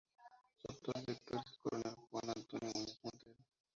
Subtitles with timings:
[0.65, 3.35] Su actual director es el Coronel Juan Antonio Muñoz Montero.